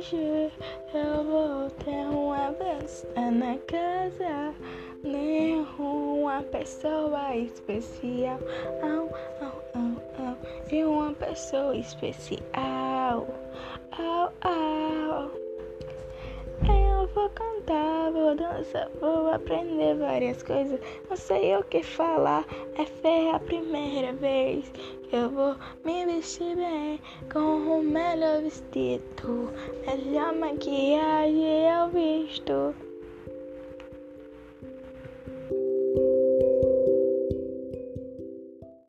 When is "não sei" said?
21.10-21.56